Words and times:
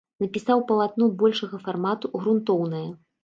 Напісаў 0.23 0.63
палатно 0.71 1.09
большага 1.19 1.59
фармату, 1.67 2.13
грунтоўнае. 2.23 2.85